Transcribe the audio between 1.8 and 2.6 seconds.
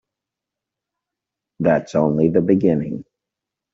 only the